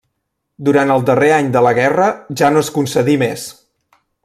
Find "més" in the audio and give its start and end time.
3.27-3.45